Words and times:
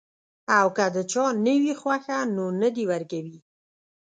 او 0.57 0.67
کۀ 0.75 0.87
د 0.95 0.97
چا 1.11 1.25
نۀ 1.43 1.53
وي 1.61 1.73
خوښه 1.81 2.19
نو 2.35 2.45
نۀ 2.59 2.69
دې 2.75 2.83
ورکوي- 2.91 3.37